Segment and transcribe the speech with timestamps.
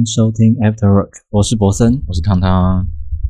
[0.00, 2.02] 迎收听 After Work，我是博森。
[2.06, 2.86] 我是汤汤。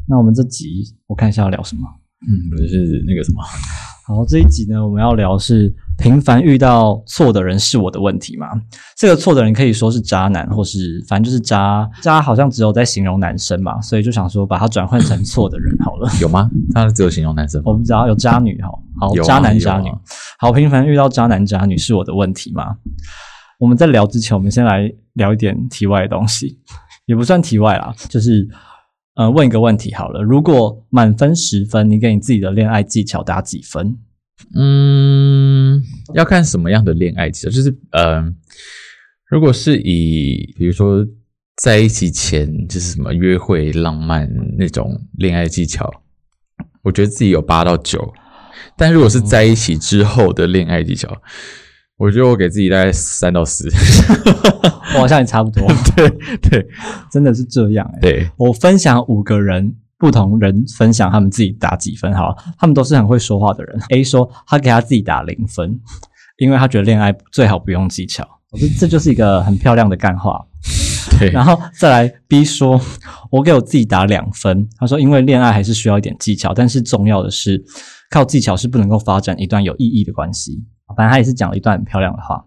[0.08, 1.82] 那我们这集我看一下要聊什么？
[2.22, 3.42] 嗯，不是那个什么，
[4.06, 8.46] 好，这一集呢，我们要聊是频繁遇到错的人是我的问题吗？
[8.96, 16.08] 这个错的人可以说是渣男，或是反正就是渣渣，好像只有在形容男生嘛，所以就想说把它转换成错的人好了。
[16.20, 16.48] 有吗？
[16.72, 17.60] 他只有形容男生？
[17.64, 18.68] 我不知道有渣女哈，
[19.00, 19.90] 好啊渣男渣女，
[20.38, 22.76] 好频繁遇到渣男渣女是我的问题吗？
[23.60, 26.58] 我们在聊之前，我们先来聊一点题外的东西，
[27.04, 28.48] 也不算题外啦，就是
[29.16, 33.98] 呃问一个问题好了，如果满分十分，你给你自己的恋爱技巧打几分？
[34.54, 35.82] 嗯，
[36.14, 38.24] 要看什么样的恋爱技巧，就是呃，
[39.28, 41.06] 如果是以比如说
[41.62, 45.92] 在一起前就是什么约会浪漫那种恋爱技巧，
[46.82, 48.14] 我觉得自己有八到九，
[48.78, 51.20] 但如果是在一起之后的恋爱技巧，
[52.00, 53.68] 我觉得我给自己大概三到四。
[54.94, 56.66] 我好像也差不多， 对对
[57.12, 63.78] 真的是这样哎、对，我分享五个人，不同人分享他们自己打几分好了，他们都是很会说话的人。
[63.90, 65.78] A 说他给他自己打零分，
[66.38, 68.26] 因为他觉得恋爱最好不用技巧。
[68.50, 70.44] 我觉得这就是一个很漂亮的干话。
[71.18, 72.80] 对，然后再来 B 说，
[73.30, 74.66] 我给我自己打两分。
[74.78, 77.62] 他说，因为恋爱还是需要一点技巧，但是重要的是，
[78.10, 80.64] 靠技巧是不能够发展一段有意义的关系。
[80.96, 82.44] 反正他也是讲了一段很漂亮的话。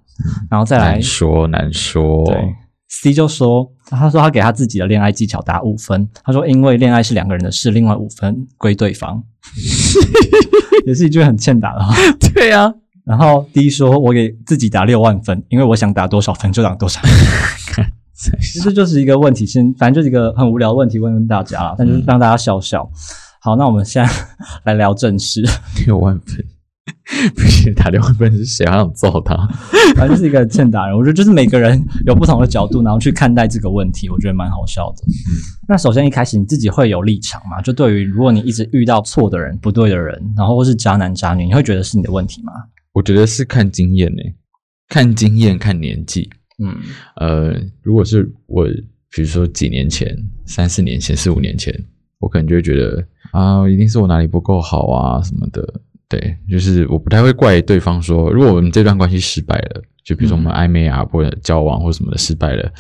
[0.50, 2.24] 然后再来难说难说。
[2.26, 2.56] 对
[2.88, 9.24] ，C 就说，他说他给他自己的恋爱技巧打五分，他说因为恋爱是两个人的事，另外五分归对方，
[10.86, 11.96] 也是一句很欠打的话。
[12.34, 12.72] 对啊，
[13.04, 17.86] 然后 D 说，我给自己打六万分，因为我想打多少分就打多少分。
[18.40, 22.88] 其实就是一个问题，先反正就是一个很无聊的问题，问问大家啦，但就是让大家笑笑。
[23.42, 24.14] 好，那我们现在
[24.64, 25.44] 来聊正事，
[25.86, 26.46] 六万分，
[27.36, 28.66] 不是打六万分是谁？
[28.66, 29.36] 好想揍他。
[29.96, 30.96] 反正就是一个很欠打人。
[30.96, 35.04] 我觉得就是每个人有不同的角度，然后去看待这个问题，我觉得蛮好笑的。
[35.68, 37.62] 那首先一开始你自己会有立场嘛？
[37.62, 42.52] 就对于如果你一直遇到错的人、不对的人，然后或是渣男渣女，你会觉得是你的问题吗？
[42.92, 44.22] 我觉得是看经验呢、
[44.90, 46.30] 看经验，看年纪。
[46.64, 46.76] 嗯
[47.16, 48.66] 呃，如果是我，
[49.16, 51.74] 比如说几年前、三四年前、四五年前，
[52.20, 55.82] 我可能就会觉得啊，一定是我哪里不够好啊什么的。
[56.14, 62.72] 对，就是我不太会怪对方说，如果我们这段关系失败了，就比如说我们暧昧啊，或者交往或什么的失败了，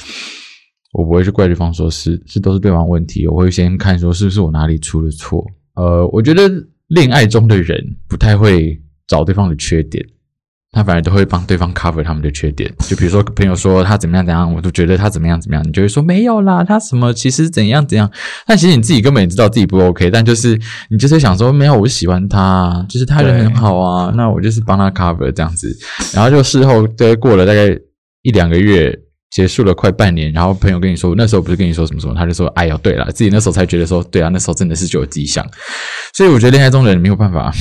[0.91, 5.43] 我不会去怪对方说是是都是对方问题，我会先看说是不是我哪里出了错。
[5.73, 6.47] 呃，我觉得
[6.89, 10.05] 恋爱中的人不太会找对方的缺点，
[10.73, 12.69] 他反而都会帮对方 cover 他们的缺点。
[12.79, 18.11] 就比如说 朋友说他怎么样怎样，我都觉得他怎么样怎么样，你就会说没有啦，他什么其实怎样怎样。
[18.45, 25.73] 但其实你自己根本也知道自己不 OK，但就是你就是想说没有，我喜欢他啊，就是他人很好啊，那我就是帮他 cover 这样子。
[26.13, 27.69] 然后就事后对过了大概
[28.23, 28.99] 一两个月。
[29.35, 35.43] 结束了快半年，然后朋友跟你说，那时候不是跟你说什么什么，他就说，哎呦，对了，自己那时候才觉得说，对啊，那时候真的是就有迹象，
[36.13, 37.51] 所以我觉得恋爱中的人没有办法，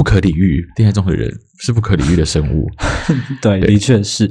[0.00, 2.66] 不可理喻，恋爱中的人是不可理喻的生物。
[3.42, 4.26] 对，的确是。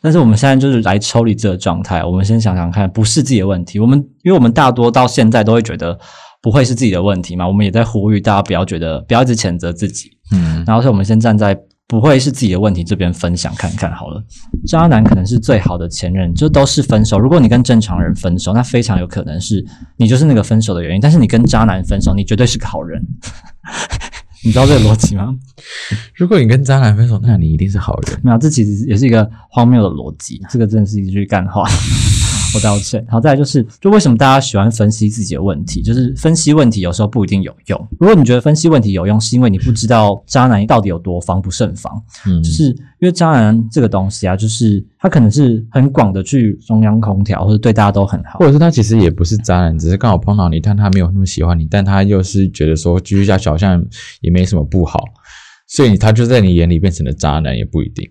[0.00, 3.80] 但是我们现在就是来抽离这个状态，我们先想想看，不是自己的问题。
[3.80, 5.98] 我们因为我们大多到现在都会觉得
[6.40, 10.08] 不会是自己的问题嘛，我们也在呼吁大家不要觉得，不要一直谴责自己。
[10.30, 11.58] 嗯，然后，所以我们先站在
[11.88, 14.22] 不会是自己的问题这边分享看看好了。
[14.68, 17.18] 渣男可能是最好的前任，就都是分手。
[17.18, 19.64] 如果你跟正常人分手，那非常有可能是
[19.96, 21.00] 你就是那个分手的原因。
[21.00, 23.02] 但是你跟渣男分手，你绝对是个好人。
[24.44, 25.36] 你知道这个逻辑吗？
[26.14, 28.20] 如果你跟渣男分手，那你一定是好人。
[28.22, 30.40] 没有，这其实也是一个荒谬的逻辑。
[30.48, 31.68] 这个真的是一句干话，
[32.54, 33.04] 我道歉。
[33.08, 35.82] 好，再来就是，就为什么大家喜欢分析自己的问题？
[35.82, 37.88] 就是分析问题有时候不一定有用。
[37.98, 41.92] 如果你觉得分析问题有用，是因为你不知道渣男到底有多防不胜防。
[42.26, 42.68] 嗯，就是
[43.00, 48.46] 因为渣男这个东西啊，就是他可能是很广的去中央空调，或者对大家都很好或。
[48.46, 53.84] 者是他其实也不是渣男，只是刚好碰到你，但他没有那么喜欢你，但他又是觉得说继续下去好像
[54.20, 54.98] 也没什么不好，
[55.68, 58.08] 所以他就在你眼里变成了渣男，也不一定。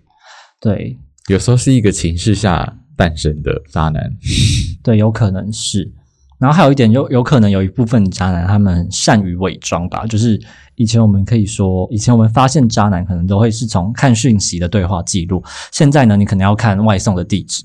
[0.60, 0.96] 对
[1.28, 4.02] 有时候是一个情势下诞生的渣男。
[4.82, 5.90] 对，有可能是。
[6.38, 10.40] 然后还有一点，有有可能有一部分渣男他们很善于伪装吧，就是
[10.76, 15.42] 以前我们可以说，以前我们发现渣男可能都会是从看讯息的对话记录，
[15.72, 17.64] 现在呢，你可能要看外送的地址，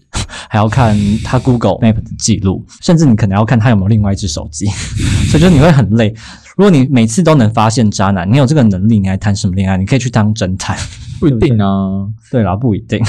[0.50, 4.66] 还要看他 Google Map 的记录，甚至你可能要看他有没有另外一只手机，
[5.30, 6.12] 所以就你会很累。
[6.58, 9.78] 如果你每次都能发现渣男，你有这个能力，你还谈什么恋爱？
[9.78, 10.76] 你可以去当侦探。
[11.20, 13.00] 不一定啊，对啦，不一定。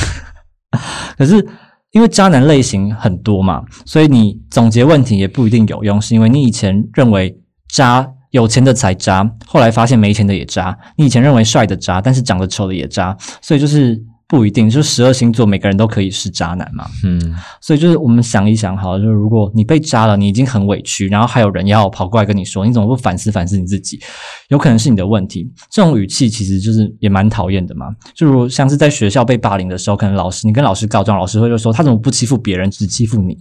[1.16, 1.46] 可是
[1.94, 7.38] 因为渣男类型很多嘛，所以你总结问题也不一定有用，是因为你以前认为
[7.68, 13.96] 渣有钱的才渣，后来发现没钱的也渣；你以前认为帅的渣，但是长得丑的也渣，所以就是
[14.26, 16.86] 不一定，就十二星座每个人都可以是渣男嘛。
[17.04, 24.00] 嗯所以就是我们想一想，好了，就是如果你被渣了，你已经很委屈，然后还有人要跑过来跟你说，你怎么不反思反思你自己？
[24.48, 25.50] 有可能是你的问题。
[25.70, 27.86] 这种语气其实就是也蛮讨厌的嘛。
[28.14, 33.36] 就如像是在学校被霸凌的时候，可能老师你跟老师告状，老师会就说他怎么不欺负别人，只欺负你？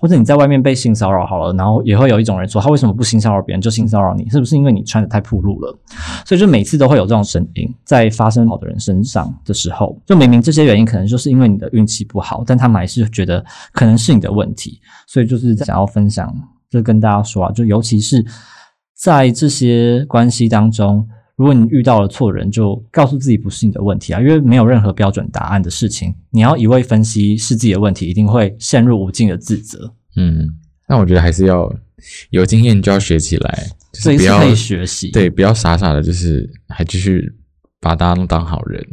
[0.00, 4.28] 或者你在外面被性骚扰好了，然后也会有一种人说他为什么不性骚扰别人，就性骚扰你？
[4.30, 5.78] 是不是因为你穿的太暴露了？
[6.26, 16.32] 所以就每次都会有这种声音在发生好的人身上的时候，就明明这些原因可能就是因为你的运气不好，但他们还是觉得可能是你的问题，所以就是想要分享，
[16.70, 18.24] 就跟大家说啊，就尤其是
[18.96, 21.06] 在这些关系当中，
[21.36, 30.48] 如果你遇到了错人，就告诉自己不是你的问题啊，因为没有任何标准答案的事情，你要一味分析是自己的问题，一定会陷入无尽的自责，嗯，
[30.88, 31.72] 那我觉得还是要
[32.30, 35.10] 有经验就要学起来，就所以是不要是可以学习。
[35.10, 37.32] 对，不要傻傻的，就是还继续
[37.80, 38.86] 把大家都当好人。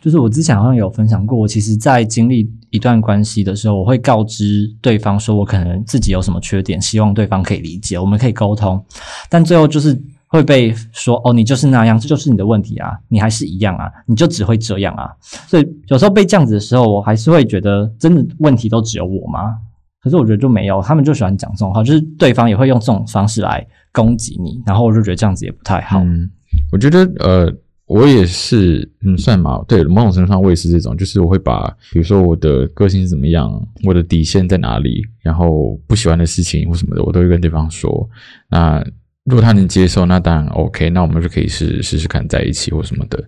[0.00, 8.82] 就是我之前好像有分享过，我其实，在经历一段关系的时候，我会告知对方说，我可能自己有什么缺点，希望对方可以理解，我们可以沟通。
[9.28, 15.10] 但最后就是会被说，哦，你就是那样，这就是你的问题啊，你还是一样啊，你就只会这样啊。
[15.48, 19.54] 所以有时候被这样子的时候，我还是会觉得，真的问题都只有我吗？
[20.02, 26.00] 可是我觉得就没有，他们就喜欢讲这种话，就是对方也会用这种方式来攻击你，然后我就觉得这样子也不太好。
[26.02, 26.30] 嗯，
[26.72, 27.52] 我觉得呃，
[27.90, 33.50] 我也是，嗯，算嘛，对，某种程度上我也是这种，就是我会把，比如说我的个性是怎么样，
[33.82, 38.08] 我的底线在哪里，然后不喜欢的事情或什么的，我都会跟对方说。
[38.48, 38.80] 那
[39.24, 43.20] 如果他能接受，那当然 OK，那我们就可以试试试看在一起或什么的。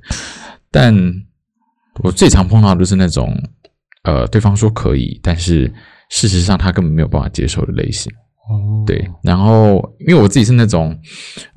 [0.71, 0.95] 但
[2.05, 3.37] 我最常碰到的就是那种，
[4.05, 5.69] 呃，对方说可以，但是
[6.09, 8.13] 事实上他根本没有办法接受的类型。
[8.49, 10.97] 哦，对，然后因为我自己是那种，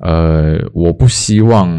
[0.00, 1.70] 呃，我不希望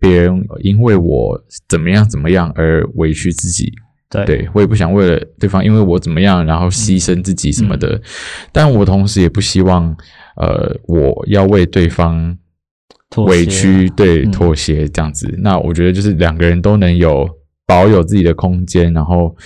[0.00, 3.72] 别人因为我怎么样怎么样而委屈自己，
[4.08, 4.24] 对。
[4.24, 8.00] 对我也不想为了对方因为我怎么样然后牺牲自己什么的，
[8.50, 9.94] 但我同时也不希望，
[10.36, 12.36] 呃，我要为对方
[13.26, 14.30] 委屈，对嗯。
[14.32, 15.32] 妥协这样子。
[15.38, 17.28] 那我觉得就是两个人都能有
[17.66, 19.36] 保有自己的空间，然后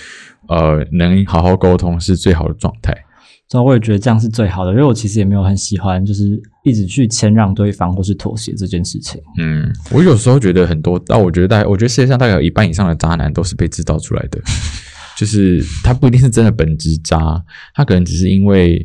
[0.47, 3.04] 呃，能好好沟通是最好的状态。
[3.47, 9.21] 所以我也觉得这样是最好的，因为我其实也没有很喜欢，就是一直去谦让对方或是妥协这件事情。
[9.39, 14.41] 嗯，我有时候觉得很多，但我觉得大概，我觉得世界上大概有一半以上的渣男都是被制造出来的，
[15.15, 17.39] 就是他不一定是真的本质渣，
[17.75, 18.83] 他可能只是因为，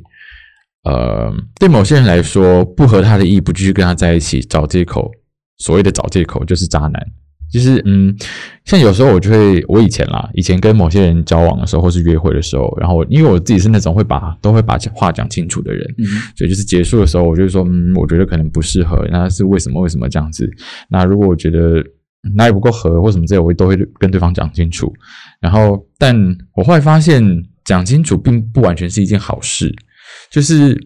[0.85, 5.11] 呃，对某些人来说不合他的意，不继续跟他在一起，找借口，
[5.57, 7.07] 所谓的找借口就是渣男。
[7.53, 8.15] 就是嗯，
[8.65, 16.05] 像有时候我就会，我以前啦，以前跟某些人交往的时候，或是约会的时候，然后因为我自己是那种会把都会把话讲清楚的人，嗯，
[16.37, 19.81] 所以就是结束的时候，我就说，嗯，我觉得可能不适合，那是为什么？
[19.81, 20.49] 为什么这样子？
[20.89, 21.81] 那如果我觉得
[22.23, 24.93] 嗯哪里不够合或什么之类，我都会跟对方讲清楚。
[25.41, 26.15] 然后，但
[26.55, 27.23] 我后来发现，
[27.65, 29.75] 讲清楚并不完全是一件好事，
[30.31, 30.79] 就是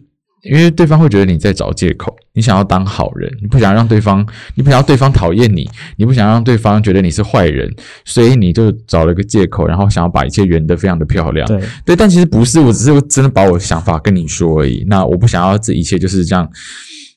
[0.45, 7.69] 因为对方会觉得你在找借口，你想要当好人，你不想让对方，你不想让对方讨厌你，你不想让对方觉得你是坏人，
[8.05, 11.47] 所以你就找了个借口，然后想要把一切圆得非常的漂亮。
[11.47, 14.85] 对，对，但其实不是，我只是真的把我的想法跟你说而已。
[14.87, 16.47] 那我不想要这一切就是这样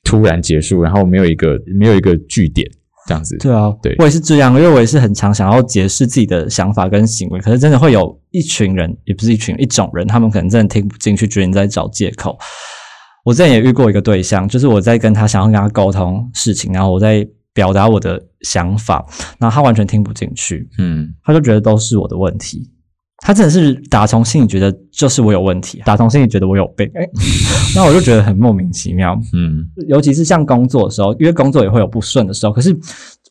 [0.02, 2.67] 突然结束，然后没有一个没有一个据点
[3.07, 3.37] 这样子。
[3.38, 12.38] 对啊，对我也是这样，因为我也是很常想要解释自己的想法跟行为，可是真的会有一群人，也不是一群，一种人，他们可能真的听不进去，觉得你在找借口。
[13.25, 19.05] 我之前也遇过一个对象，就是我在跟他想要跟他沟通事情，然后我在表达我的想法，
[19.39, 22.71] 然后他完全听不进去，嗯他就觉得都是我的问题。
[23.21, 27.03] 他真的是打从心里觉得就是我有问题，打从心里觉得我有病，哎，
[27.75, 29.21] 那我就觉得很莫名其妙。
[29.35, 32.53] 嗯尤其是像工作的时候，因为工作也会有不顺的时候。
[32.53, 32.73] 可是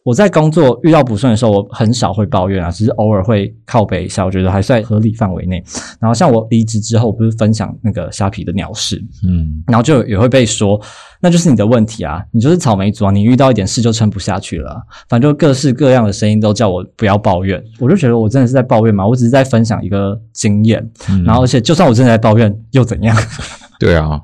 [0.08, 5.62] 我在工作遇到不顺的时候，我很少会抱怨啊，只是偶尔会靠背一下，我觉得还算合理范围内。
[6.00, 10.80] 然后像我离职之后，不是分享那个虾皮的鸟事，嗯然后就也会被说，
[11.20, 23.14] 那就是你的问题啊，你就是草莓族啊，你遇到一点事就撑不下去了啊、反正就各式各样的声音都叫我不要抱怨，我就觉得我真的是在抱怨嘛，我只是在分享一个经验，嗯然后而且就算我真的在抱怨又怎样？
[23.78, 24.22] 对啊，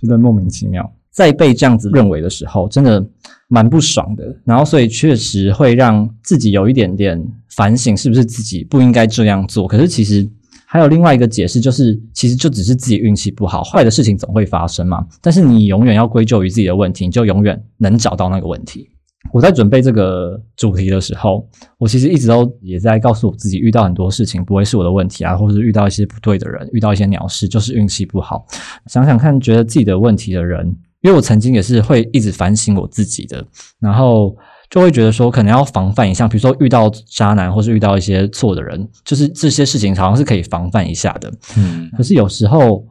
[0.00, 0.88] 觉得莫名其妙。
[1.18, 3.04] 在被这样子认为的时候，真的
[3.48, 4.24] 蛮不爽的。
[4.44, 7.20] 然后，所以确实会让自己有一点点
[7.56, 9.66] 反省，是不是自己不应该这样做。
[9.66, 10.24] 可是其实
[10.64, 15.04] 还有另外一个解释，就是其实就只是自己运气不好，坏的事情总会发生嘛。
[15.20, 18.88] 但是你永远要归咎于自己的问题，你就永远能找到那个问题。
[19.32, 21.44] 我在准备这个主题的时候，
[21.78, 28.46] 我其实一直都也在告诉我自己，遇到很多事情不会是我的问题啊，或者是遇到一些不对的人，遇到一些鸟事，就是运气不好。
[28.86, 33.44] 想想看，觉得自己的问题的人，因为我曾经也是会一直反省我自己的，
[33.80, 34.36] 然后
[34.70, 41.32] 就会觉得说可能要防范一下，比如说遇到渣男或是遇到一些错的人，就是这些事情好像是可以防范一下的。
[41.56, 42.84] 嗯可是有时候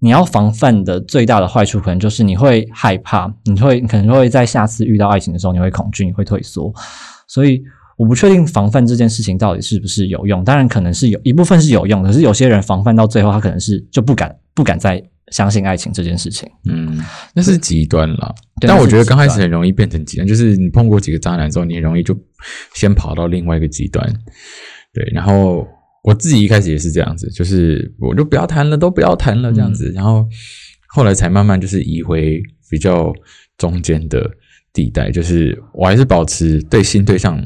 [0.00, 6.72] 你要防范的最大的坏处，可能就是你会害怕，你会可能会在下次遇到爱情的时候，你会恐惧，你会退缩。
[7.28, 7.62] 所以
[7.98, 16.48] 我不确定防范这件事情到底是不是有用，当然可能是有一部分是有用，可是有些人防范到最后，他可能是就不敢不敢再相信爱情这件事情。
[16.68, 17.00] 嗯，
[17.34, 18.34] 那是极端了。
[18.60, 22.16] 但我觉得刚开始很容易变成极端，就是你碰过几个渣男之后，你很容易就
[22.74, 24.06] 先跑到另外一个极端。
[24.92, 25.66] 对，然后
[26.02, 30.26] 我自己一开始也是这样子，就是我就不要谈了，都不要谈了这样子，然后
[30.88, 33.12] 后来才慢慢就是移回比较
[33.56, 34.28] 中间的
[34.72, 37.40] 地带，就是我还是保持对新对象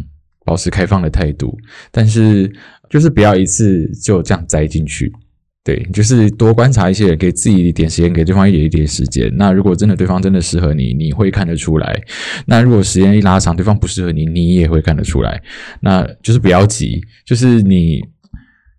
[0.44, 1.56] 保持开放的态度，
[1.90, 2.50] 但是
[2.88, 5.12] 就是不要一次就这样栽进去。
[5.64, 9.34] 对，就是多观察一些，给自己一点时间，给对方一点一点时间。
[9.34, 11.98] 那如果真的对方真的适合你，你会看得出来。
[12.44, 15.42] 那如果时间一拉长，对方不适合你，你也会看得出来。
[15.80, 17.98] 那就是不要急，就是你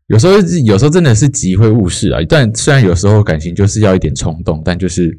[0.09, 2.19] 有时候有时候真的是急会误事啊。
[2.29, 5.17] 但虽然有时候感情就是要一点冲动，但就是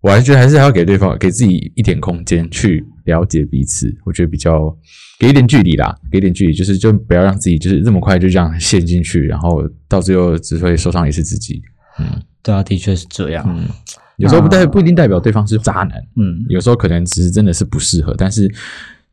[0.00, 3.94] 我还觉得还是要给对方给自己一点空间去了解彼此。
[4.04, 4.76] 我觉得比较
[5.20, 11.62] 给一点距离啦，给一点距离，就是就不要让自己就是这么快就这样陷进去，然后到最后只会受伤也是自己。
[11.98, 12.06] 嗯
[12.42, 13.44] 对啊，的确是这样。
[13.46, 13.68] 嗯，
[14.16, 18.50] 有时候不代不一定代表对方是渣男，嗯，有时候可能只是真的是不适合，但是。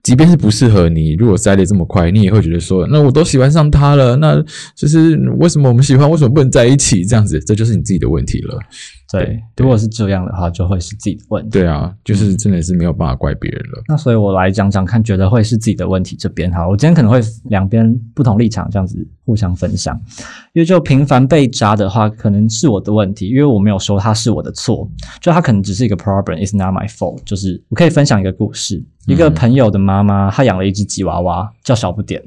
[0.04, 4.42] 即便是不适合你，如果塞得这么快，你也会觉得说，那我都喜欢上他了，那
[4.74, 7.04] 就是为什么我们喜欢，为什么不能在一起？
[7.04, 8.58] 这样子，这就是你自己的问题了。
[9.12, 11.52] 对对，如果是这样的话，就会是自己的问题。
[11.52, 13.84] 对啊，就是真的是没有办法怪别人了。
[13.88, 16.68] 那所以我来讲讲看，觉得会是自己的问题这边哈。
[16.68, 19.96] 我今天可能会两边不同立场这样子互相分享，
[20.54, 24.90] 因为就频繁被扎的话，可能是我的问题，因为我没有说他是我的错，
[25.22, 27.22] 就他可能只是一个 problem，is not my fault。
[27.24, 32.22] 就是我可以分享一个故事，一个朋友的妈妈，她养了一只吉娃娃，叫小不点，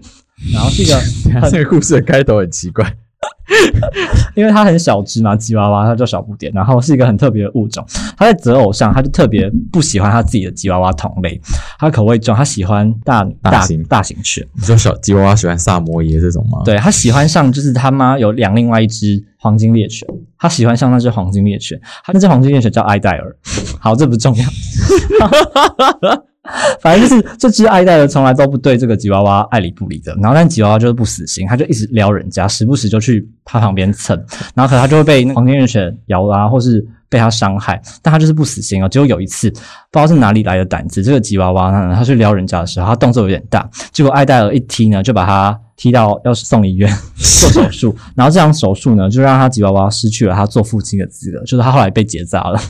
[0.52, 0.94] 然后是一个
[1.42, 2.96] 很这个故事的开头很奇怪。
[4.34, 7.84] 因为它很小只嘛，吉娃娃它叫小不点，然后是一个很特别的物种。
[8.16, 11.38] 它在择偶上，它就特别不喜欢它自己的吉娃娃同类，
[11.78, 14.46] 它口味重，它喜欢大大型大型犬。
[14.54, 20.08] 你说小吉娃娃喜欢萨摩耶这种吗？，对，它喜欢上就是他妈有养另外一只黄金猎犬，
[20.38, 23.36] 它喜欢上那只黄金猎犬，它那只黄金猎犬叫埃戴尔。
[23.80, 24.44] 好，这不重要。
[26.80, 34.16] 反正就是这只艾戴尔从来都不对这个吉娃娃爱理不理的，然后但吉娃娃就是不死心，它就一直撩人家，时不时就去它旁边蹭，
[34.54, 38.88] 然后可它就会被黄金猎犬咬啊，或是被它伤害，但它就是不死心哦。
[38.88, 39.60] 结果有一次不知
[39.92, 52.60] 道是哪里来的胆子，这个吉娃娃呢，它去撩人家的时候，它动作有点大，结果艾戴尔一踢呢，就把它踢到要送医院 做手术，然后这场手术呢，就让他吉娃娃失去了他做父亲的资格，就是他后来被结扎了。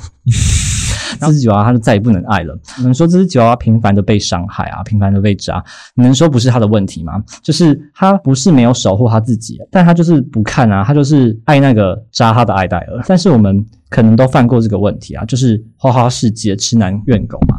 [1.19, 2.59] 这只吉娃娃他就再也不能爱了。
[2.79, 5.63] 你能说这只吉娃娃频繁的被伤害啊，频繁的被扎，
[5.95, 7.23] 你能说不是他的问题吗？
[7.43, 13.03] 就是他不是没有守护他自己，但他就是不看啊，他就是爱那个扎他的爱戴尔。
[13.07, 17.57] 但是我们可能都犯过这个问题啊，就是花花世界痴男怨狗嘛。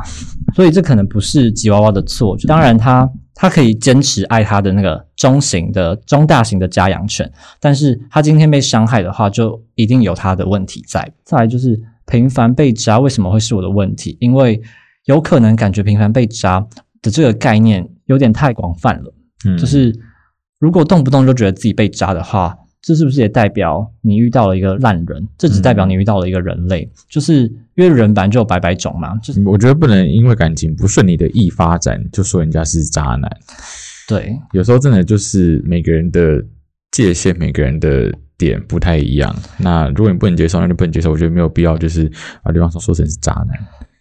[0.54, 11.10] 所以这可能不是吉娃娃的错，当然他他可以坚持爱他的那个中型的中大型的家养犬，但是他今天被伤害的话，就一定有他的问题在。
[11.24, 11.80] 再来就是
[12.12, 14.18] 频繁被扎，为什么会是我的问题？
[14.20, 14.62] 因为
[15.06, 16.60] 有可能感觉频繁被扎
[17.02, 19.14] 的这个概念有点太广泛了，
[19.46, 19.98] 嗯就是
[20.60, 22.58] 如果动不动就觉得自己被扎的话。
[22.84, 25.28] 这是不是也代表你遇到了一个烂人？
[25.38, 27.44] 这只代表你遇到了一个人类，就是
[27.76, 33.30] 因为人本来就有百百种嘛，就是我觉得不能因为感情不顺利的易发展就说人家是渣男。
[34.08, 36.44] 对，有时候真的就是每个人的
[36.90, 38.12] 界限，每个人的
[38.50, 39.36] 点不太一样。
[39.58, 41.12] 那如果你不能接受，那就不能接受。
[41.12, 42.12] 我觉得没有必要就是
[42.44, 43.50] 把对方说成是渣男。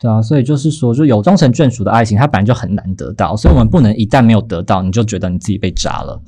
[0.01, 6.19] 对啊，所以就是说，就有终成眷属的爱情，它本来就很难得到，所以我们不能一旦没有得到，你就觉得你自己被渣了。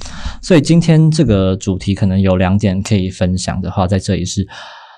[0.43, 4.47] 所以今天这个主题可能有两点可以分享的话，在这里是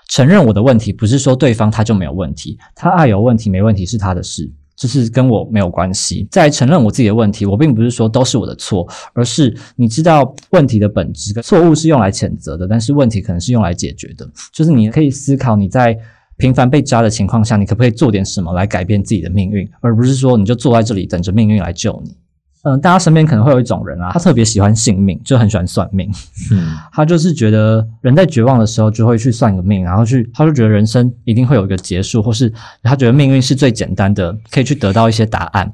[0.08, 4.50] 承认我的问题，不是说对方他就没有问题，他爱有问题没问题是他的事。
[4.76, 14.28] 就是跟我没有关系，在承认我自己的问题，我并不是说都是我的错，而是你知道问题的本质，错误是用来谴责的，但是问题可能是用来解决的。
[14.52, 15.96] 就是你可以思考你在
[16.36, 22.16] 频繁被扎的情况下，你可不可以做点什么来改变自己的命运，而不是说你就坐在这里等着命运来救你。
[22.64, 26.10] 嗯，大家身边可能会有一种人啊，他特别喜欢信命，就很喜欢算命。
[26.50, 32.52] 嗯他就是觉得人在绝望的时候就会去算个命，然后去他就觉得人生一定会有一个结束，或是
[32.82, 35.72] 他觉得命运是最简单的，可以去得到一些答案。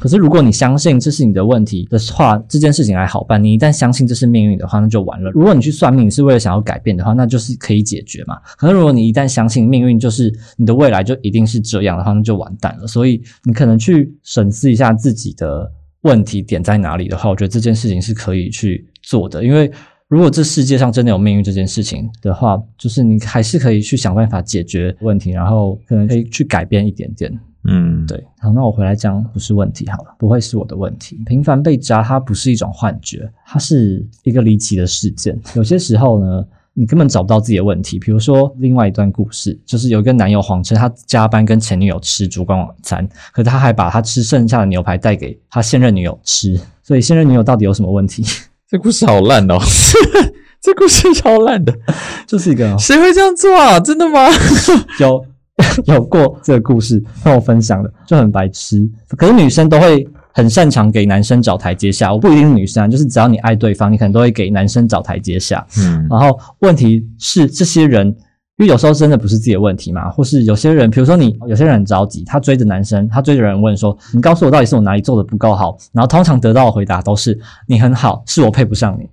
[0.00, 3.42] 可是如果你相信这是你的问题的话，这件事情还好办。
[3.42, 5.28] 你一旦相信这是命运的话，那就完了。
[5.32, 8.36] 如果你去算命是为了想要改变的话，那就是可以解决嘛。
[8.56, 12.86] 可是如果你一旦相信命运就是你的未来就一定是这样的话，那就完蛋了。
[12.86, 15.68] 所以你可能去审视一下自己的
[16.02, 19.44] 问题点在哪里的话，我觉得这件事情是可以去做的。
[19.44, 19.70] 因为
[20.06, 27.30] 如果这世界上真的有命运这件事情的话，就是你还是可以去想办法解决问题，然后可能可以去改变一点点。
[27.64, 31.20] 嗯，对，好，那我回来讲不是问题好了，不会是我的问题。
[31.26, 35.38] 频繁被扎，它不是一种幻觉，它是一个离奇的事件。
[35.56, 36.46] 有些时候呢，
[36.78, 37.98] 你根本找不到自己的问题。
[37.98, 46.56] 比如说，另外一段故事，就是有一个男友谎称他加班跟前女友吃烛光晚餐，可他还把他吃剩下的牛排带给他现任女友吃。
[46.84, 48.24] 所以现任女友到底有什么问题？
[48.70, 49.58] 这故事好烂哦，
[50.62, 51.74] 这故事超烂的，
[52.28, 53.80] 就是一个谁会这样做啊？
[53.80, 54.28] 真的吗？
[55.00, 55.24] 有
[55.86, 58.88] 有过这个故事跟我分享的，就很白痴。
[59.16, 60.06] 可是女生都会
[60.38, 65.66] 很擅长给男生找台阶下，我不一定是女生啊，就是只要你爱对方，你可能都会给男生找台阶下。
[65.78, 68.14] 嗯然后问题是这些人，因
[68.58, 79.08] 为有时候真的不是自己的问题嘛，或是有些人，比如说你，有些人很着急，他追着男生，他追着人问说：“你告诉我到底是我哪里做的不够好？”然后通常得到的回答都是：“你很好，是我配不上你。”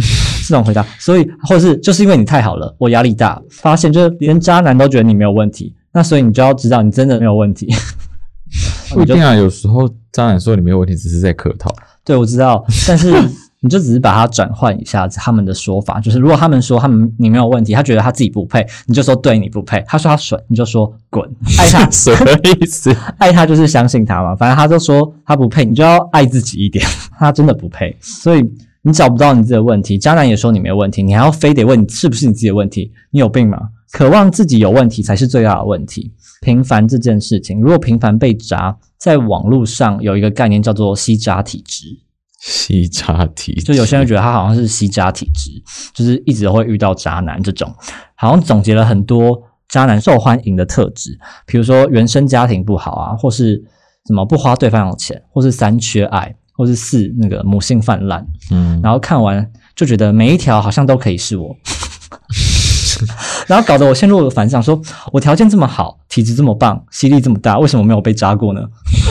[0.48, 7.68] 这种回答，所以或是就是因为你太好了，我压力大，发现就是连渣男都觉得你没有问题，那所以你就要知道你真的没有问题。
[8.94, 11.74] 不一定啊，有时候渣男说你没有问题，只是在客套。
[12.04, 13.12] 对，我知道， 但是
[13.60, 21.22] 你就只是把它转换一下他们的说法，就是如果他们说他们你没有问题，他觉得他自己不配，你就说对你不配；他说他损，你就说滚。
[21.58, 22.94] 爱他什么意思？
[23.18, 26.84] 爱 他就是相信他嘛，反正他就说他不配，你就要爱自己一点，
[27.18, 28.42] 他真的不配，所以
[28.82, 33.58] 你找不到你自己的问题，渣男也说你没有问题，你还要非得问你是不是你自己的问题，你有病吗？
[33.92, 36.12] 渴望自己有问题才是最大的问题。
[36.42, 41.86] 平凡这件事情，如果平凡被渣，在网络上有一个概念叫做吸渣体质。
[42.40, 45.50] 吸渣体质，就有些人觉得他好像是吸渣体质，
[45.92, 47.70] 就是一直都会遇到渣男这种，
[48.14, 53.62] 好像总结了很多渣男受欢迎的特质，比如说原生家庭不好啊，或是
[54.06, 61.54] 什么不花对方的钱，或是三缺爱，或是四那个母性泛滥，嗯，然后看完就觉得每一条好像都可以是我。
[63.46, 64.80] 然后搞得我陷入了反想，说
[65.12, 68.60] 我条件这么好，体质这么棒，吸力这么大，为什么没有被扎过呢？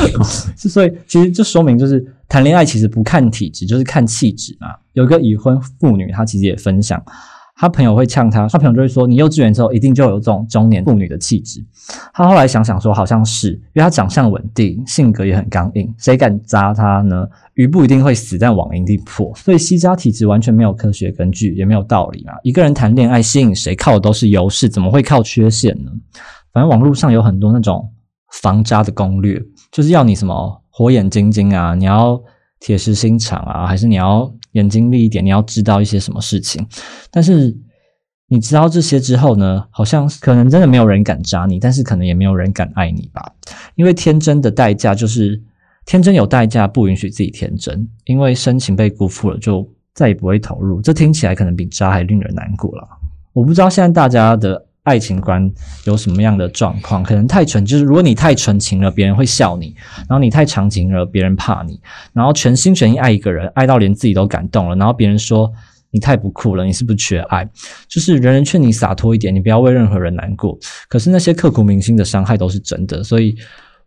[0.55, 4.67] 所以其实就说明，就是谈恋爱其实不看体质，就是看气质嘛。
[4.93, 7.01] 有一个已婚妇女，她其实也分享，
[7.59, 11.61] 他朋友会呛他，他朋友就会说，你幼稚园之后一定就有这种中年妇女的气质。
[12.13, 17.27] 他后来想想说，好像是，因为他长相稳定，性格也很刚硬，谁敢扎他呢？
[17.55, 19.29] 鱼不一定会死，但网一定破。
[19.35, 22.31] 所以吸渣体质完全没有科学根据，也没有道理嘛。
[22.43, 25.91] 一个人谈恋爱吸引谁，靠的都是优势，怎么会靠缺陷呢？
[26.53, 27.91] 反正网络上有很多那种
[28.41, 29.37] 防渣的攻略，
[29.69, 32.17] 就是要你什么火眼金睛啊，你要
[32.59, 36.65] 铁石心肠啊，还是你要眼睛利一点，你要知道一些什么事情。
[37.11, 37.55] 但是
[38.27, 43.33] 你知道这些之后呢，好像可能真的没有人敢渣你，但是可能也没有人敢爱你吧，
[43.75, 45.41] 因为天真的代价就是。
[45.85, 50.79] 天真有代价，不允许自己天真，因为深情被辜负了，就再也不会投入。
[50.83, 52.87] 这听起来可能比渣还令人难过了。
[53.33, 55.51] 我不知道现在大家的爱情观
[55.85, 59.73] 有什么样的状况，可能太纯，就是如果你太纯情了，别人会笑你；
[60.07, 61.75] 然后你太长情了，别人怕你；
[62.13, 65.51] 然后全心全意爱一个人，爱到连自己都感动了，然后别人说
[65.91, 67.47] 你太不酷了，你是不是缺爱？
[67.87, 70.57] 就是人人劝你洒脱一点，你不要为任何人难过。
[70.87, 73.35] 可是那些刻骨铭心的伤害都是真的，所以。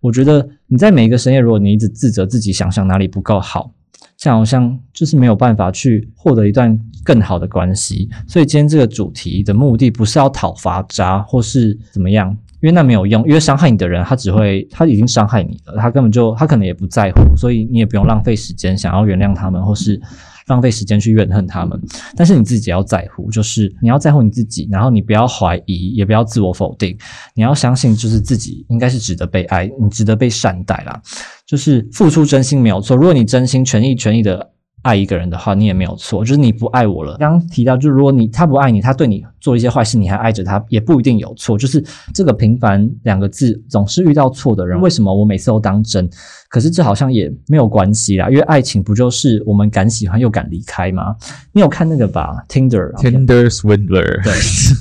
[0.03, 3.73] 我觉得你在每一个深夜，如果你一直自责自己，想想哪里不够好，
[4.17, 8.09] 这样好像就是没有办法去获得一段更好的关系。
[8.27, 20.01] 所以今天这个主题的目的不是要讨伐渣或是怎么样，因为那没有用，因为伤害你的人他只会他已经伤害你了，他根本就他可能也不在乎，所以你也不用浪费时间想要原谅他们或是。
[20.49, 21.81] 浪费时间去怨恨他们，
[22.17, 26.99] 但是你自己要在乎，就是你要在乎你自己，然后你不要怀疑，也不要自我否定，
[27.35, 31.01] 你要相信，就是自己应该是值得被爱，你值得被善待啦，
[31.47, 32.97] 就是付出真心没有错。
[32.97, 34.51] 如果你真心全意全意的
[34.83, 36.25] 爱一个人的话，你也没有错。
[36.25, 41.57] 就是你不爱我了，刚刚提到，就是如果你他不爱你，他对你做一些坏事，你还爱着他，也不一定有错。
[41.57, 44.81] 就是这个平凡两个字，总是遇到错的人。
[44.81, 46.09] 为什么我每次都当真？
[46.49, 51.15] 可是这好像也没有关系啦，因为爱情不就是我们敢喜欢又敢离开吗？
[51.53, 54.35] 你有看那个吧？Tinder Tinder Swindler，对，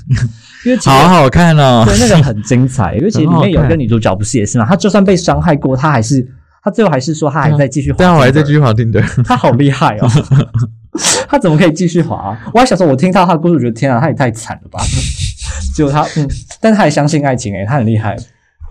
[0.65, 1.83] 因为好好看哦。
[1.85, 4.65] 对那个很精彩，因为其实里面有一个女主角不是也是吗？
[4.65, 6.27] 她就算被伤害过，她还是
[6.63, 7.97] 她最后还是说他还在继续滑 Tinder。
[7.97, 9.03] 对啊，我还在继续滑 Tinder。
[9.25, 10.07] 她好厉害哦！
[11.27, 12.51] 他怎么可以继续滑、啊？
[12.53, 14.79] 我还想说，我听到他的故事，我觉得天啊，他也太惨了吧！
[15.73, 16.27] 结果他嗯，
[16.59, 18.17] 但他还相信爱情诶、他很厉害，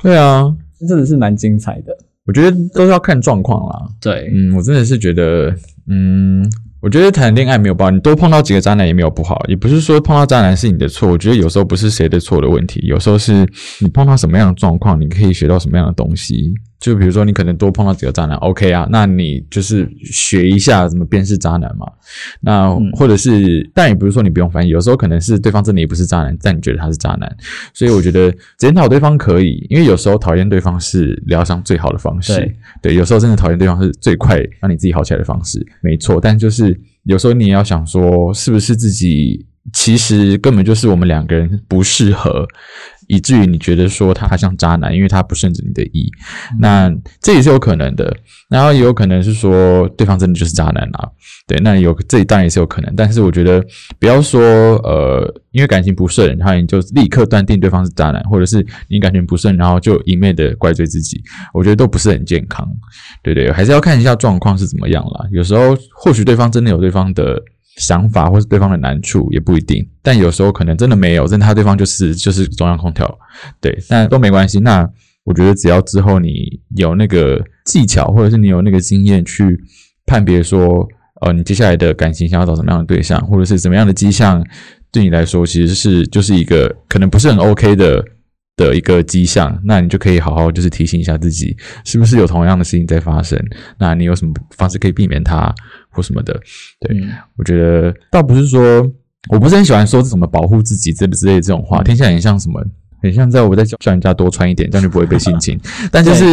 [0.02, 0.44] 对啊，
[0.86, 1.96] 真的是蛮精彩的。
[2.26, 3.88] 我觉得都是要看状况啦。
[4.00, 5.52] 对，嗯，我真的是觉得，
[5.88, 6.44] 嗯，
[6.82, 11.10] 我觉得谈恋爱没有不好，你多碰到几个渣男也没有不好，也不是说碰到渣男是你的错。
[11.10, 13.48] 我觉得有时候不是谁的错的问题，有时候是
[13.80, 16.52] 你碰到什么样的状况，你可以学到什么样的东西。
[16.80, 21.86] 就比如说你可能多碰到几个渣男，OK 啊，那你就是学一下怎么辨识渣男嘛。
[22.40, 27.36] 那嗯或者是，但也不是说你不用翻译，有时候可能是对方真的也不是渣男，但你觉得他是渣男，
[27.74, 32.34] 所以我觉得检讨对方可以，因为有时候讨厌对方是疗伤最好的方式。
[32.34, 36.18] 对对，有时候真的讨厌对方是最快让你自己好起来的方式，没错。
[36.18, 42.46] 但就是有时候你也要想说，是不是自己其实根本就是我们两个人不适合，
[43.08, 46.10] 以至于你觉得说他像渣男，因为他不顺着你的意。
[46.58, 48.16] 那这也是有可能的，
[48.48, 51.08] 然后也有可能是说对方真的就是渣男啊。
[51.46, 53.64] 对，那有这当然也是有可能，但是我觉得
[53.98, 54.40] 不要说
[54.78, 61.20] 呃，因为感情不顺，然后你就立刻断定对方是渣男，或者是你感情不顺，然后就一昧的怪罪自己，
[61.52, 62.66] 我觉得都不是很健康。
[63.22, 65.26] 对对，还是要看一下状况是怎么样啦。
[65.32, 67.42] 有时候或许对方真的有对方的
[67.80, 69.84] 想法，或是对方的难处，也不一定。
[70.02, 73.18] 但有时候可能真的没有，真的他对方就是就是中央空调，
[73.60, 74.60] 对，但都没关系。
[74.60, 74.88] 那
[75.24, 79.58] 我觉得只要之后你有那个技巧，或者是你有那个经验去
[80.04, 80.86] 判别说，
[81.22, 84.44] 呃，你接下来的感情想要找什么样的对象，或者是怎么样的迹象，
[84.92, 88.04] 对你来说其实是就是一个可能不是很 OK 的。
[88.56, 93.42] 的一个迹象，那你就可以好好就是提醒一下自己，是不是有同样的事情在发生？
[93.78, 95.50] 那你有什么方式可以避免它
[95.90, 96.32] 或什么的？
[96.80, 98.60] 对，嗯我觉得倒不是说，
[99.30, 102.64] 我不是很喜欢说什么保护自己之之类的这种话，听起来很像什么，
[103.02, 105.58] 很像在我在叫叫人家多穿一点，这样就不会被性侵。
[105.90, 106.24] 但就是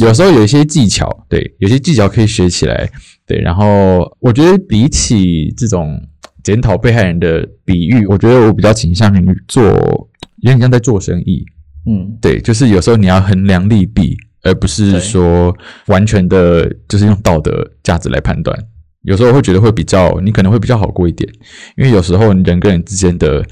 [0.00, 2.90] 有时候有一些技巧，对，有些技巧可以学起来，
[3.26, 3.40] 对。
[3.40, 6.00] 然后我觉得比起这种
[6.42, 11.44] 检讨被害人的比喻，我觉得我比较倾向于做，有点像在做生意，
[11.86, 15.54] 嗯，对，就是有时候你要衡量利弊，而不是说
[15.86, 18.56] 完全的，就是用道德价值来判断。
[19.02, 21.30] 有时候会觉得会比较，你可能会比较好过一点，
[21.76, 23.44] 因为有时候人跟人之间的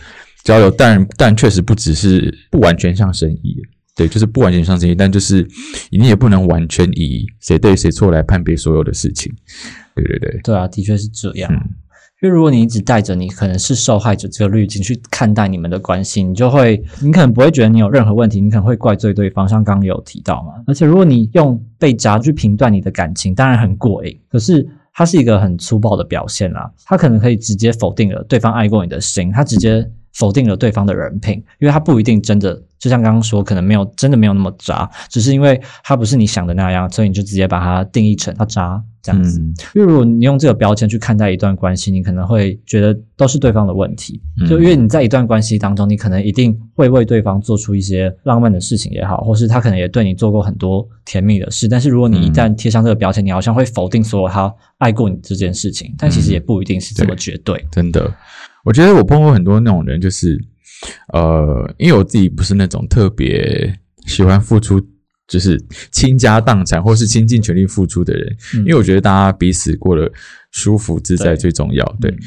[0.44, 3.56] 交流，但但确实不只是不完全像生意，
[3.94, 5.46] 对，就是不完全像生意，但就是
[5.90, 9.32] 你也不能完全以谁对谁错来判别所有的事情。
[9.94, 11.52] 对对对，对啊，的确是这样。
[11.52, 11.60] 嗯
[12.22, 20.54] 因为如果你一直带着你可能是受害者这个滤镜去看待你们的关系，你就会，你可能不会觉得你有任何问题，你可能会怪罪对方，像刚刚有提到嘛。
[20.66, 26.72] 而且如果你用被夹去评断你的感情，当然很过瘾，可是他是一个很粗暴的表现啦。
[26.86, 39.38] 他可能可以直接否定了对方爱过你的心，他直接否定了对方的人品，因为他不一定真的，就像刚刚说，可能没有真的没有那么渣，只是因为他不是你想的那样，所以你就直接把它定义成他渣这样子。
[39.38, 44.20] 嗯因为如果你用这个标签去看待一段关系，你可能会觉得都是对方的问题。
[44.40, 51.68] 嗯就因为你在一段关系当中，你可能一定会为对方做出一些浪漫的事情也好，或是他可能也对你做过很多甜蜜的事。
[51.68, 57.62] 但是如果你一旦贴上这个标签，你好像会否定所有他爱过你这件事情，但其实也不一定是这么绝对。
[57.70, 58.10] 真的，
[58.66, 60.36] 我觉得我碰过很多那种人，就是
[61.12, 63.72] 呃，因为我自己不是那种特别
[64.06, 64.84] 喜欢付出，
[65.28, 65.56] 就是
[65.92, 70.10] 倾家荡产或是倾尽全力付出的人，嗯因为我觉得大家彼此过得
[70.50, 71.84] 舒服自在最重要。
[72.00, 72.18] 对，嗯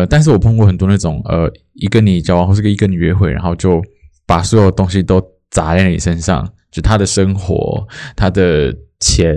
[0.00, 3.80] 呃，但是我碰过很多那种呃，一跟你交往或是一跟你约会，然后就
[4.26, 9.36] 把所有东西都砸在你身上，就他的生活、他的钱，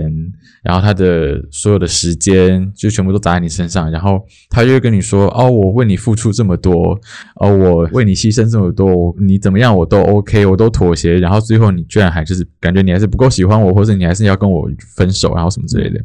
[0.62, 6.98] 然后他的所有的时间，就全部都砸在你身上，然后他就会跟你说：“哦，我为你付出这么多，
[7.36, 16.00] 哦，我为你牺牲这么多，你怎么样我都 OK，我都妥协。”然后最后你居然还就是感觉你还是不够喜欢我，或者你还是要跟我分手，然后什么之类的。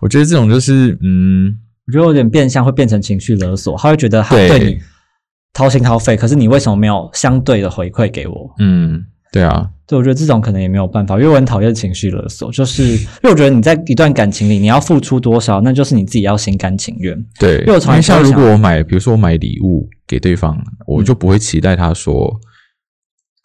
[0.00, 1.58] 我觉得这种就是嗯。
[1.86, 3.74] 我觉得有点变相，会变成情绪勒索。
[3.78, 4.78] 他会觉得他对对你
[5.54, 8.54] 掏心掏肺，可是你为什么没有相对的回馈给我？
[8.58, 12.82] 嗯，对啊，对，我觉得这种可能也没有办法，因为我很讨厌情绪勒索，就是
[13.22, 17.16] 因为我觉得你在一段感情里，你要付出多少，那就是你自己要心甘情愿。
[17.38, 22.34] 对，因为我从来像如果我买，比如说我买礼物给对方，我就不会期待他说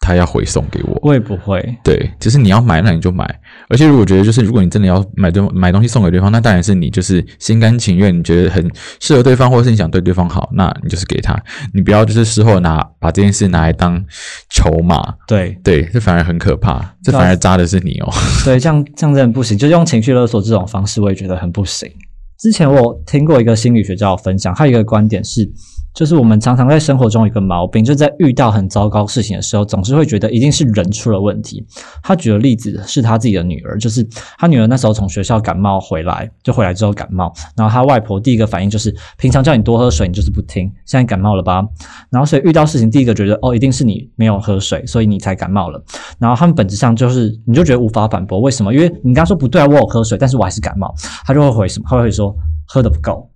[0.04, 0.98] 他要回送给我。
[1.02, 3.24] 我也不会，对，就是你要买，那你就买。
[3.68, 11.34] 而且如果觉得就是如果你真的要买东买东西送给对方，那当然是你就是心甘情愿，你觉得很适合对方，或者是你想对对方好，那你就是给他。
[11.72, 14.04] 你不要就是事后拿把这件事拿来当
[14.50, 18.12] 筹码，对对，这反而很可怕，这反而扎的是你哦。
[18.44, 21.90] 对，这样这样真的不行，就是用情绪勒索这种方式，我也觉得很不行。
[22.38, 25.50] 之前我听过一个心理学家分享，他有一个观点是，
[25.94, 31.64] 就是我们常常在生活中有一个毛病，就在遇到很糟糕事情的时候，总是会觉得一定是人出了问题。
[32.02, 34.04] 他举的例子是他自己的女儿，就是
[34.36, 41.62] 他女儿那时候从学校感冒回来，就回来之后感冒，然后他外婆第一个反应就是，平常叫你多喝水，你就是不听，现在感冒了吧？
[42.10, 45.80] 然后所以遇到事情，第一个觉得哦，一定是你没有喝水，所以你才感冒了。
[46.18, 48.74] 然后他们本质上就是，你就觉得无法反驳，为什么？
[48.74, 50.92] 因为你刚刚说不对啊，我有喝水，但是我还是感冒。
[51.24, 51.86] 他就会回什么？
[51.88, 52.34] 他会回说
[52.66, 53.30] 喝的不够。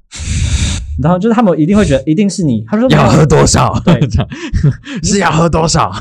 [1.03, 3.81] 然后就是他们一定会觉得一定是你，他说要喝多少？
[3.85, 4.01] 对
[5.03, 5.93] 是要喝多少？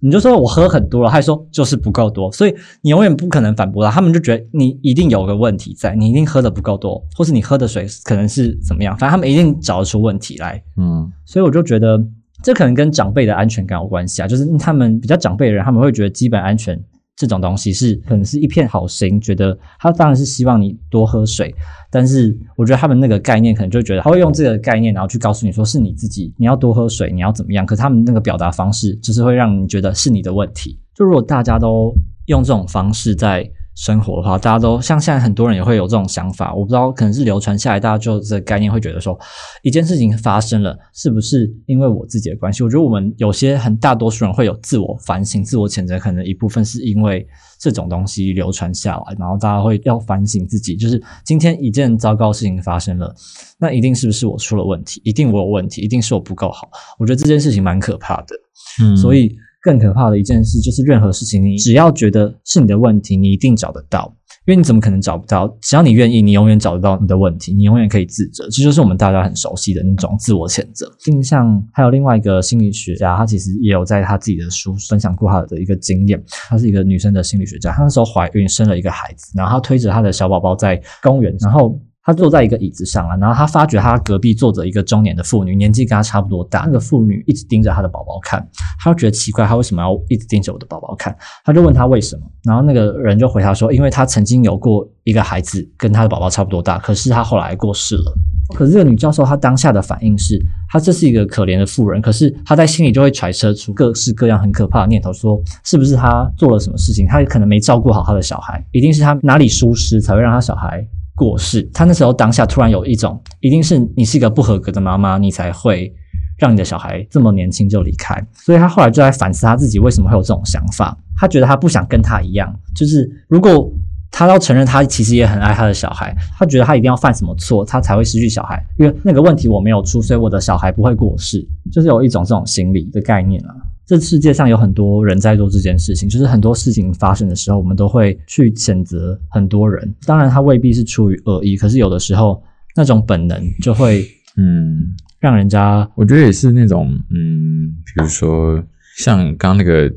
[0.00, 3.90] 你就说我喝很多了，他还说就是不够多，所以你永远不可能反驳他。
[3.90, 10.62] 他们就觉得你一定有个问题在，你一定喝的不够多，或是你喝的水可能是怎么样，反正他们一定找得出问题来。
[10.76, 12.00] 嗯所以我就觉得
[12.44, 16.80] 这可能跟长辈的安全感有关系啊，就是他们比较长辈的人，他们会觉得基本安全
[17.18, 21.52] 这种东西是可能是一片好心，觉得他当然是希望你多喝水，
[21.90, 30.78] 但是我觉得他们那个概念可能就觉得他会用这个概念，然后去告诉你说是你自己你要多喝水，你要怎么样，可是他们那个表达方式就是会让你觉得是你的问题。
[30.94, 31.92] 就如果大家都
[32.26, 39.16] 用这种方式在生活的话，大家都像现在很多人也会有这种想法，我不知道可能是流传下来，大家就这个概念会觉得说，
[39.62, 42.64] 一件事情发生了，是不是因为我自己的关系？
[42.64, 47.24] 我觉得我们有些很大多数人会有自我反省、自我谴责，可能一部分是因为
[47.60, 53.14] 这种东西流传下来，然后大家会要反省自己，就是今天一件糟糕的事情发生了，
[53.60, 55.00] 那一定是不是我出了问题？
[55.04, 56.68] 一定我有问题，一定是我不够好。
[56.98, 58.34] 我觉得这件事情蛮可怕的。
[58.82, 64.14] 嗯所以更可怕的一件事就是，任何事情你只要觉得是你的问题，你一定找得到，
[64.46, 65.48] 因为你怎么可能找不到？
[65.60, 68.44] 只要你愿意，你永远找得到你的问题，你永远可以自责。
[68.50, 70.90] 这就是我们大家很熟悉的那种自我谴责。
[71.06, 76.22] 印象还有另外一个心理学家，他其实也有在他自己的书分享过他的一个经验。
[76.48, 81.78] 她是一个女生的心理学家，她那时候怀孕生了一个孩子，然后她推着她的小宝宝在公园，然后。
[82.08, 86.60] 她坐在一个椅子上啊，然后她发觉她隔壁坐着一个中年的妇女，年纪跟她差不多大。
[86.60, 88.40] 那个妇女一直盯着她的宝宝看，
[88.82, 91.14] 她就觉得奇怪，她为什么要一直盯着我的宝宝看？
[91.44, 98.14] 她就问她为什么，然后那个人就回答说，因为她曾经有过一个孩子跟她的宝宝差不多大，可是她后来过世了。
[98.54, 107.06] 可是这个女教授她当下的反应是，她这是一个可怜的妇人，可是她在心里就会揣测出各式各样很可怕的念头，说是不是她做了什么事情？
[107.06, 110.82] 她可能没照顾好她的小孩，一定是她哪里疏失才会让她小孩
[111.18, 111.68] 过世。
[111.74, 115.92] 他那时候当下突然有一种，一定是你是一个不合格的妈妈，你才会
[116.38, 118.14] 让你的小孩这么年轻就离开。
[118.32, 120.96] 所以他后来就在反思他自己为什么会有这种想法。
[121.18, 123.70] 他觉得他不想跟他一样，就是如果
[124.10, 133.52] 他要承认他其实也很爱他的小孩，他觉得他一定要犯什么错，他才会失去小孩，因为那个问题我没有出，所以我的小孩不会过世，就是有一种这种心理的概念啊。
[133.88, 139.94] 这世界上有很多人在做这件事情，就是很多事情发生的时候，我们都会去谴责很多人。
[140.04, 142.42] 当然，他未必是出于恶意，可是有的时候
[142.76, 148.62] 那种本能就会嗯，让人家我觉得也是那种嗯，比如说
[148.98, 149.90] 像刚刚那个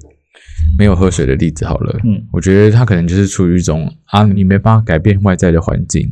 [0.77, 6.09] 没有喝水的例子好了，嗯我觉得他可能就是出于一种啊，你没办法改变外在的环境，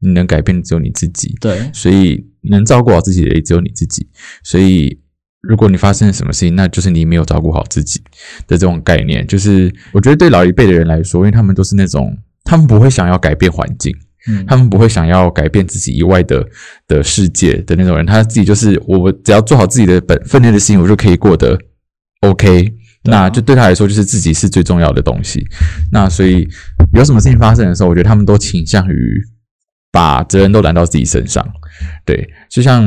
[0.00, 4.08] 你能改变的只有你自己，对所以能照顾好自己的也只有你自己。
[4.42, 4.98] 所以，
[5.40, 8.00] 如果你发生了什么事情，那就是你没有照顾好自己
[8.46, 9.26] 的这种概念。
[9.26, 13.94] 就是我觉得对老一辈的人来说，因为他们都是那种，他们不会想要改变环境，
[14.28, 16.46] 嗯他们不会想要改变自己以外的
[16.86, 18.04] 的世界的那种人。
[18.04, 21.58] 他自己就是我只要做好自己的本分内的事情，我就可以过得
[22.22, 22.66] OK。
[22.66, 22.72] 啊
[23.04, 25.42] 那就对他来说，就是自己是最重要的东西。
[25.90, 26.46] 那所以
[26.92, 29.22] 有什么事情发生的时候，我觉得他们都倾向于
[29.90, 31.46] 把责任都揽到自己身上。
[32.04, 32.84] 对，就像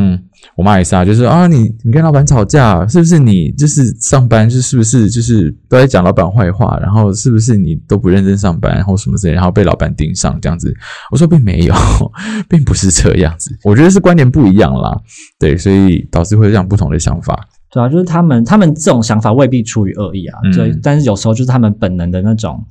[0.56, 10.74] 我妈也是啊，就是啊，你你跟老板吵架，是不是你就是上班就是不是就是都在讲老板坏话，然后是不是你都不认真上班，然后什么之类，然后被老板盯上这样子？
[11.12, 11.74] 我说并没有，
[12.50, 13.56] 并不是这样子。
[13.64, 14.96] 我觉得是观点不一样啦，
[15.40, 17.48] 对，所以导致会有这样不同的想法。
[17.72, 22.62] 对啊，就是他们他们这种想法未必出于恶意啊，嗯对，但是有时候就是他们本能的那种，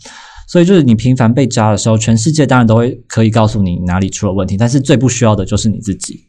[0.48, 6.24] 所以就是你频繁被扎的时候，全世界当然都会可以告诉你哪里出了问题，但是最不需要的就是你自己。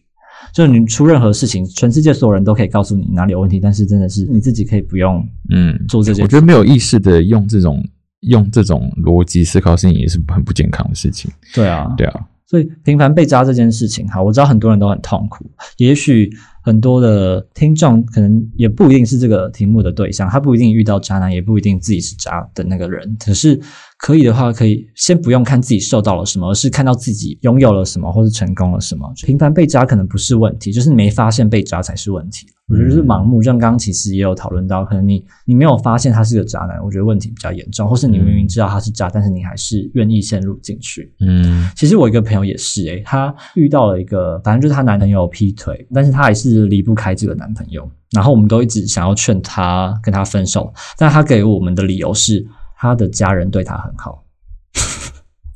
[0.54, 6.22] 就是你出任何事情，全世界所有人都可以告诉你哪里有问题，但是真的是你自己可以不用嗯，做这件事。
[6.24, 7.84] 我觉得没有意识的用这种
[8.22, 11.32] 用这种逻辑思考事情也是很不健康的事情。
[11.54, 16.32] 对啊，对啊，所以频繁被扎这件事情，哈，我知道很多人都很痛苦，也许
[16.64, 23.18] 很多的听众可能也不一定是这个题目的对象，他不一定遇到渣男，也不一定自己是渣的那个人。
[23.20, 23.60] 可是
[24.02, 29.08] 可以的话，可以先不用看自己受到了什么，而是看到自己拥有了什么，或是成功了什么。
[29.26, 32.48] 频繁被渣可能不是问题，就是你没发现被渣才是问题。
[32.68, 41.14] 我觉得就是盲目，像刚刚其实也有讨论到，可能你你没有发现他是个渣男，我觉得问题比较严重，或是你明明知道他是渣，但是你还是愿意陷入进去。
[41.20, 47.88] 嗯其实我一个朋友也是、欸，她遇到了一个，反正就是她男朋友劈腿，但是她还是离不开这个男朋友。
[48.14, 52.46] 然后我们都一直想要劝她跟他分手，但她给我们的理由是
[52.82, 54.24] 她的家人对他很好。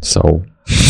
[0.04, 0.40] 熟，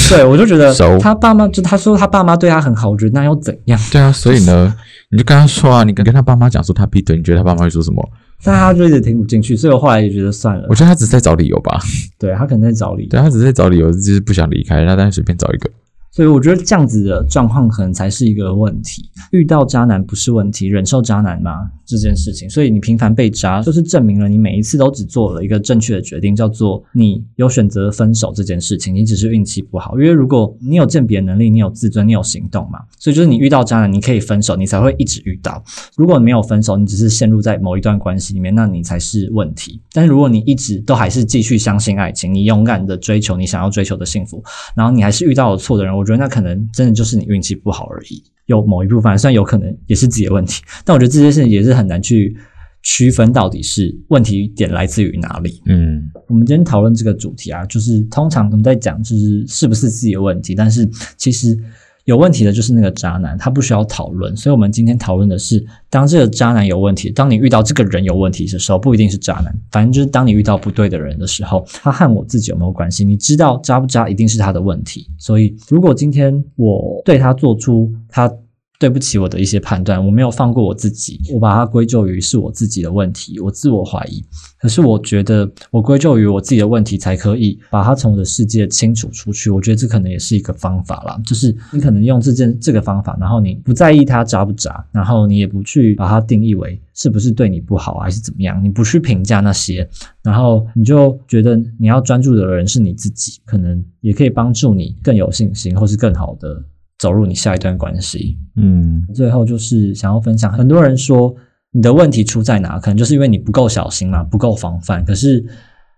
[0.10, 3.80] 对我就觉得熟他爸妈就他说他爸妈对他很好，我觉得那又怎样？
[3.90, 4.76] 对啊，所以呢，
[5.10, 8.06] 你就跟他说啊，你跟跟他爸妈讲说他劈腿，你觉得他爸妈会说什么？
[8.44, 10.76] 但他就一直听不进去，所以我后来也觉得算了我。
[10.76, 11.80] 觉得他只是在找理由吧。
[12.20, 13.10] 对他可能在找理由。
[13.10, 15.70] 对他只是在找理由，就是不想离开，他当然随便找一个。
[16.16, 19.10] 所以我觉得这样子的状况可能才是一个问题。
[19.32, 21.70] 遇到渣男不是问题，忍受渣男吗？
[21.86, 30.00] 这件事情，所以你频繁被渣，就是证明了你每一次都只做了一个正确的决定，叫做你有选择分手这件事情，你只是运气不好。
[30.00, 35.62] 因为如果你有鉴别能力，你有自尊，你有行动嘛，所以就是你遇到渣男，你可以分手，你才会一直遇到。
[35.98, 39.82] 如果你没有分手，你只是陷入在某一段关系里面，那你才是问题。
[39.92, 44.42] 但是如果你一直都还是继续相信爱情，你勇敢的追求你想要追求的幸福，
[44.76, 48.24] 然后你还是遇到了错的人，我觉得那可能真的就是你运气不好而已。
[48.46, 52.38] 有某一部分，虽然有可能也是自己的问题，但我觉得这件事情也是很难去
[52.84, 55.60] 区分到底是问题点来自于哪里。
[55.66, 60.88] 嗯我们今天讨论这个主题啊，就是通常我们在讲就是是不是自己的问题，但是
[61.18, 61.58] 其实
[62.06, 64.36] 有问题的就是那个渣男，他不需要讨论。
[64.38, 73.04] 所以我们今天讨论的是，当这个渣男有问题，当你遇到这个人有问题的时候，不一定是渣男，反正就是当你遇到不对的人的时候，他和我自己有没有关系？
[73.04, 75.08] 你知道渣不渣，一定是他的问题。
[75.18, 78.32] 所以如果今天我对他做出他
[78.80, 84.24] 对不起我的一些判断，我没有放过我自己，我把它归咎于是我自己的问题，我自我怀疑。
[84.60, 89.50] 可是我觉得我归咎于我自己的问题，才可以把它从我的世界清除出去。
[89.50, 99.88] 我觉得这可能也是一个方法啦，就是你可能用这件这个方法，然后你不在意它渣不渣，然后你也不去把它定义为是不是对你不好还是怎么样，你不去评价那些，
[100.24, 106.62] 然后你就觉得你要专注的人是你自己，可能也可以帮助你更有信心，或是更好的
[106.98, 108.38] 走入你下一段关系。
[108.56, 111.36] 嗯最后就是想要分享，很多人说
[111.72, 115.04] 你的问题出在哪，可能就是因为你不够小心嘛，不够防范。
[115.04, 115.46] 可是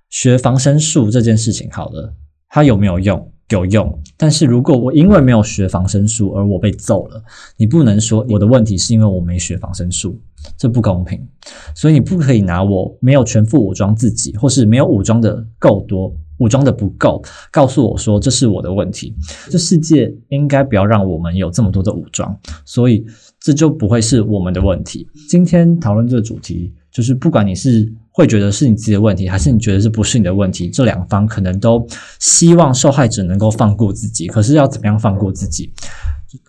[0.10, 2.14] 学防身术这件事情，好了，
[2.50, 3.32] 它有没有用？
[3.50, 4.02] 有用。
[4.18, 7.24] 但是如果我因为没有学防身术而我被揍了，
[7.56, 10.20] 你不能说我的问题是因为我没学防身术，
[10.58, 11.26] 这不公平。
[11.74, 16.14] 所以你不可以拿我没有全副武装自己，或是没有武装的够多。
[16.38, 17.22] 武装的不够，
[17.52, 19.16] 告诉我说这是我的问题。
[19.50, 23.06] 这世界应该不要让我们有这么多的武装，所以
[23.40, 25.08] 这就不会是我们的问题。
[25.30, 31.86] 今天讨论这个主题，就是不管你是会觉得是你自己的问题，还是你觉得这不是你的问题，这两方可能都
[32.20, 34.28] 希望受害者能够放过自己。
[34.28, 35.72] 可是要怎么样放过自己？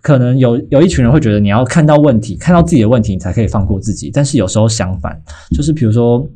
[0.02, 4.10] 可能有有一群人会觉得你要看到问题，看到自己的问题，你才可以放过自己。
[4.12, 5.18] 但是有时候相反，
[5.56, 6.28] 就是比如说。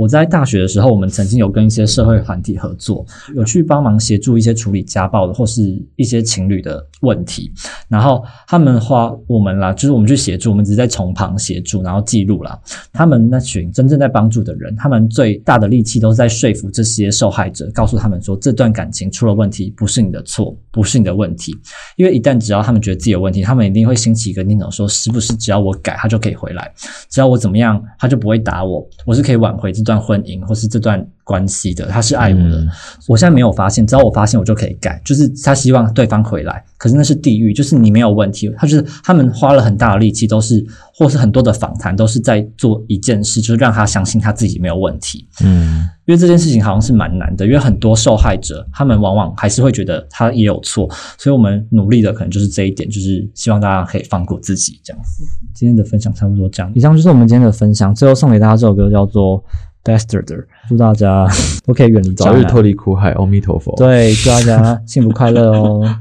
[0.00, 7.52] 我在大学的时候，我们曾经有跟一些社会团体合作，有去帮忙协助一些处理家暴的或是一些情侣的问题。
[7.86, 12.58] 然后他们花我们啦，就是我们去协助，我们只是在从旁协助，然后记录啦。
[12.94, 21.54] 他们那群真正在帮助的人，他们最大的力气都是在说服这些受害者，告诉他们说这段感情出了问题，不是你的错，不是你的问题。
[21.96, 26.72] 因为一旦只要他们觉得自己有问题，他们一定会兴起一个念头，说是不是只要我改，他就可以回来？
[27.10, 31.86] 只要我怎么样，他就不会打我，我是可以挽回这段婚姻或是这段关系的。
[31.86, 32.68] 他是爱我的，嗯
[33.08, 35.00] 我现在没有发现，只要我发现，我就可以改。
[35.04, 38.52] 就是他希望对方回来，可是那是地狱，就是你没有问题。
[38.58, 45.26] 他就是他们花了很大的力气，都是或是很多的访谈，都是在做一件事，就是让他相信他自己没有问题。
[45.42, 55.22] 嗯因为这件事情好像是蛮难的，因为很多受害者他们往往还是会觉得他也有错，所以我们努力的可能就是这一点，就是希望大家可以放过自己这样子。
[55.54, 57.94] 今天的分享差不多这样，以上就是我们今天的分享。
[57.94, 59.38] 最后送给大家这首歌叫做
[59.84, 60.24] 《Bastard》，
[60.68, 61.26] 祝大家
[61.64, 65.96] 都可以远离早日脱离苦海，阿弥陀佛。，对，祝大家幸福快乐哦！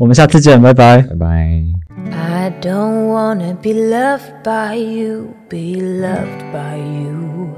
[0.00, 1.02] 我们下次见，拜拜。
[1.02, 1.62] 拜拜。
[2.12, 7.48] I don't wanna be loved by you, be loved by you.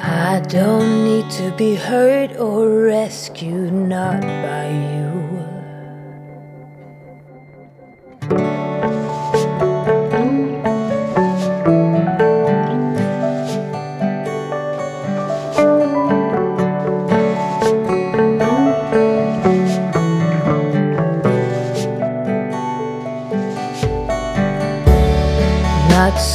[0.00, 5.41] I don't need to be hurt or rescued, not by you.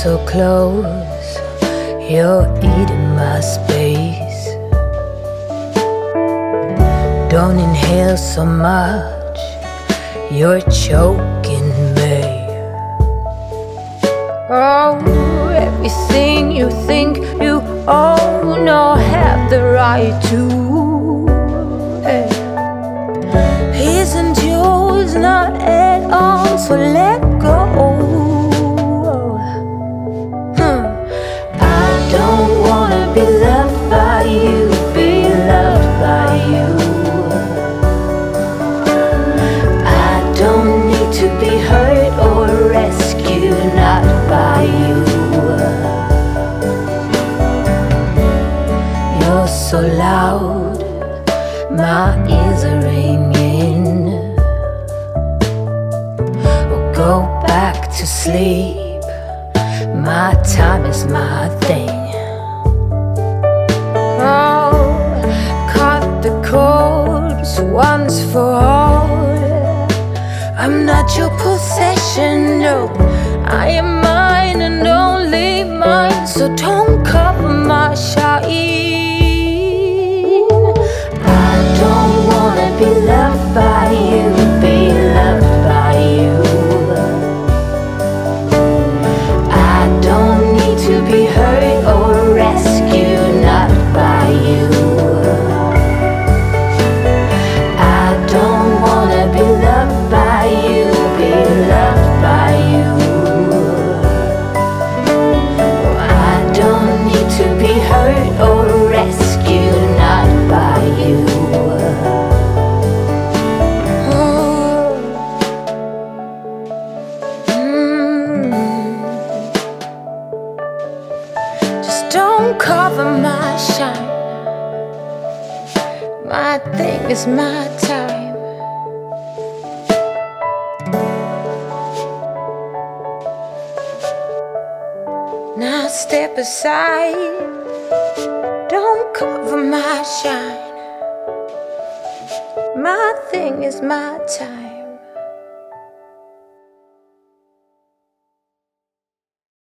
[0.04, 1.40] So close,
[2.08, 4.46] you're eating my space.
[7.32, 9.40] Don't inhale so much,
[10.30, 12.22] you're choking me.
[14.52, 17.56] Oh, everything you think you
[17.88, 20.68] own or have the right to.
[23.74, 27.87] Isn't yours not at all, so let go.
[58.28, 59.04] sleep.
[60.10, 61.98] My time is my thing.
[64.20, 64.74] Oh,
[65.74, 69.08] cut the cords once for all.
[70.62, 72.78] I'm not your possession, no.
[73.64, 78.97] I am mine and only mine, so don't cover my shine.